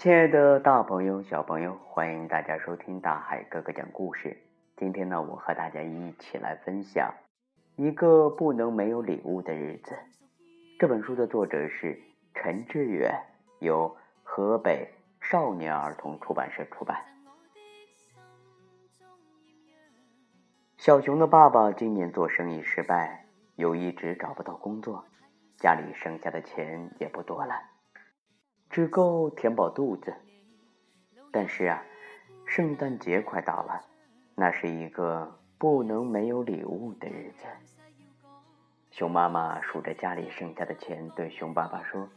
[0.00, 4.34] 亲爱的大朋友、小朋友，欢迎大家收听大海哥哥讲故事。
[4.74, 7.12] 今天呢，我和大家一起来分享
[7.76, 9.94] 一个不能没有礼物的日子。
[10.78, 12.00] 这本书的作者是
[12.32, 13.14] 陈志远，
[13.58, 14.88] 由河北
[15.20, 17.04] 少年儿童出版社出版。
[20.78, 25.04] 小熊的爸爸今年做生意失败，又一直找不到工作，
[25.58, 27.52] 家里剩下的钱也不多了。
[28.70, 30.14] 只够填饱肚子，
[31.32, 31.82] 但是啊，
[32.46, 33.80] 圣诞节快到了，
[34.36, 37.46] 那是一个不能没有礼物的日子。
[38.92, 42.08] 熊妈妈数着家里剩下的钱，对熊爸爸说：“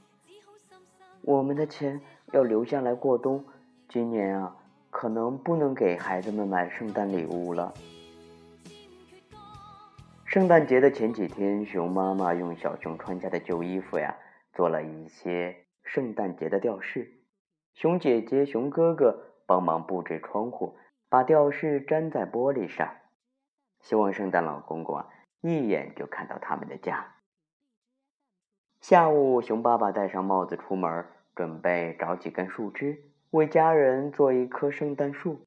[1.25, 1.99] 我们的钱
[2.31, 3.43] 要留下来过冬，
[3.89, 4.55] 今年啊，
[4.91, 7.73] 可能不能给孩子们买圣诞礼物了。”
[10.23, 14.15] 圣诞节的前几天，熊妈妈用小熊穿下的旧衣服呀，
[14.53, 15.62] 做了一些。
[15.83, 17.11] 圣诞节的吊饰，
[17.73, 20.77] 熊姐姐、熊哥哥帮忙布置窗户，
[21.09, 22.95] 把吊饰粘在玻璃上，
[23.81, 25.09] 希望圣诞老公公啊
[25.41, 27.15] 一眼就看到他们的家。
[28.81, 35.45] 下午，熊爸爸戴上帽子出门，准备找几根树枝为家人做一棵圣诞树。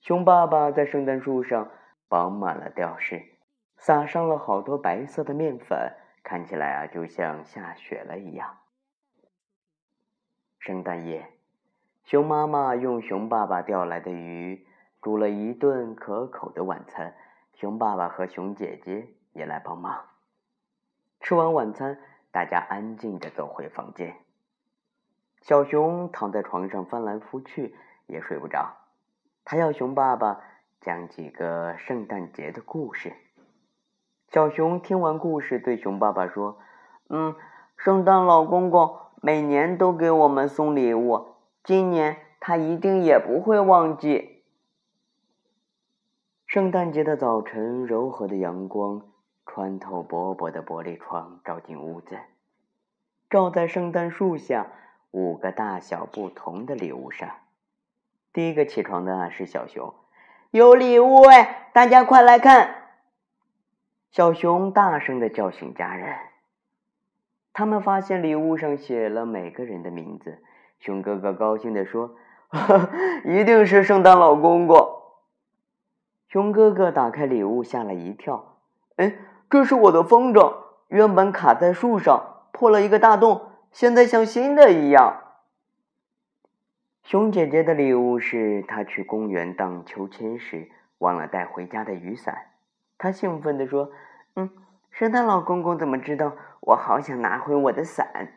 [0.00, 1.70] 熊爸爸在圣诞树上
[2.08, 3.22] 绑满了吊饰，
[3.76, 5.92] 撒上了好多白色的面粉，
[6.22, 8.61] 看起来啊就像下雪了一样。
[10.62, 11.26] 圣诞夜，
[12.04, 14.64] 熊妈妈用熊爸爸钓来的鱼
[15.00, 17.16] 煮了一顿可口的晚餐。
[17.54, 20.04] 熊爸爸和熊姐姐也来帮忙。
[21.18, 21.98] 吃完晚餐，
[22.30, 24.14] 大家安静的走回房间。
[25.40, 27.74] 小熊躺在床上翻来覆去，
[28.06, 28.76] 也睡不着。
[29.44, 30.40] 他要熊爸爸
[30.80, 33.12] 讲几个圣诞节的故事。
[34.28, 36.60] 小熊听完故事，对熊爸爸说
[37.10, 37.34] ：“嗯，
[37.76, 44.42] 圣诞老公公。”每年都给我们送礼物，今年他一定也不会忘记。
[46.44, 49.00] 圣诞节的早晨，柔和的阳光
[49.46, 52.18] 穿透薄薄的玻璃窗，照进屋子，
[53.30, 54.72] 照在圣诞树下
[55.12, 57.30] 五个大小不同的礼物上。
[58.32, 59.94] 第一个起床的是小熊，
[60.50, 62.88] 有礼物哎，大家快来看！
[64.10, 66.31] 小熊大声的叫醒家人。
[67.52, 70.42] 他们发现礼物上写了每个人的名字。
[70.78, 72.16] 熊哥哥高兴地说
[73.24, 74.76] ：“一定是圣诞老公公。”
[76.28, 78.56] 熊哥哥打开礼物，吓了一跳
[78.96, 79.16] ：“哎，
[79.50, 80.54] 这是我的风筝，
[80.88, 85.18] 原本卡在树上，破了一个大洞，现在像新的一样。”
[87.04, 92.46] 熊姐姐的礼物是她去公园荡秋千时忘了带回家的雨伞。
[92.96, 93.90] 她兴奋地说
[94.36, 94.48] ：“嗯。”
[95.02, 98.34] 圣诞老公公怎么知道我好想拿回我的伞？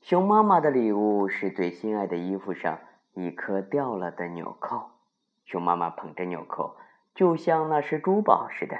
[0.00, 2.80] 熊妈妈的礼物是最心爱的衣服上
[3.14, 4.90] 一颗掉了的纽扣。
[5.44, 6.74] 熊妈妈捧着纽扣，
[7.14, 8.76] 就像那是珠宝似的。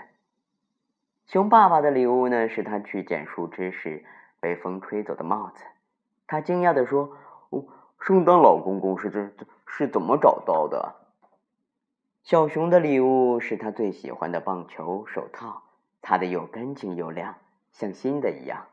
[1.27, 4.05] 熊爸爸的礼物呢，是他去捡树枝时
[4.41, 5.63] 被风吹走的帽子。
[6.27, 7.17] 他惊讶地说
[7.51, 7.65] ：“哦，
[8.01, 9.31] 圣诞老公公是这
[9.69, 10.97] 是怎么找到的？”
[12.23, 15.63] 小熊的礼物是他最喜欢的棒球手套，
[16.03, 17.37] 擦的又干净又亮，
[17.73, 18.67] 像新的一样。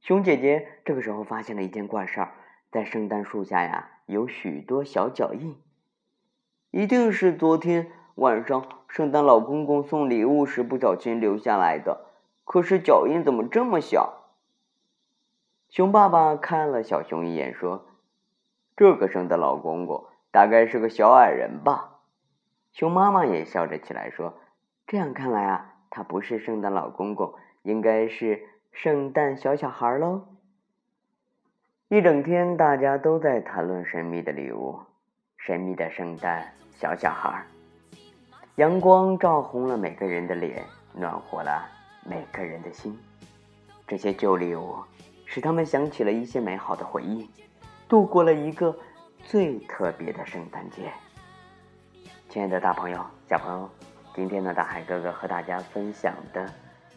[0.00, 2.32] 熊姐姐这个时候发现了一件怪事儿，
[2.70, 5.56] 在圣诞树下呀有许多小脚印，
[6.70, 12.06] 一定是昨天晚上圣诞老公公送礼物时不小心留下来的。
[12.44, 14.24] 可是脚印怎么这么小？
[15.68, 17.86] 熊爸爸看了小熊一眼，说
[18.76, 21.90] ：“这个圣诞老公公大概是个小矮人吧。”
[22.72, 24.38] 熊妈妈也笑着起来说
[24.86, 30.26] ：“这样看来啊，他不是圣诞老公公，应该是圣诞小小孩喽。”
[31.88, 34.80] 一整天，大家都在谈论神秘的礼物，
[35.36, 37.44] 神秘的圣诞小小孩。
[38.56, 40.64] 阳光照红了每个人的脸，
[40.94, 41.68] 暖和了
[42.04, 42.98] 每个人的心。
[43.86, 44.76] 这些旧礼物
[45.26, 47.28] 使他们想起了一些美好的回忆，
[47.86, 48.74] 度过了一个
[49.22, 50.90] 最特别的圣诞节。
[52.32, 53.70] 亲爱的大朋友、小朋友，
[54.14, 56.50] 今天呢，大海哥哥和大家分享的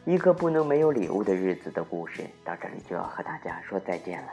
[0.06, 4.30] 一个不能没有礼物的日子的故事，到这里就要和大家说再见了。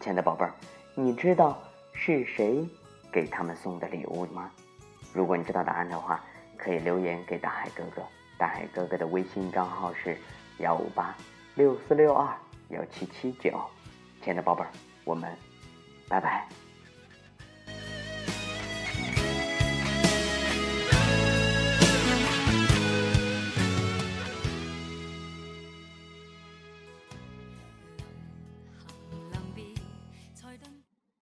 [0.00, 0.52] 亲爱的宝贝儿，
[0.94, 1.58] 你知道
[1.94, 2.68] 是谁
[3.10, 4.50] 给他们送的礼物吗？
[5.14, 6.22] 如果你知道答案的话，
[6.58, 8.02] 可以留言给大海哥哥。
[8.36, 10.14] 大海哥哥的微信账号是
[10.58, 11.16] 幺五八
[11.54, 12.28] 六四六二
[12.68, 13.58] 幺七七九。
[14.20, 14.68] 亲爱的宝贝儿，
[15.06, 15.34] 我们
[16.06, 16.46] 拜拜。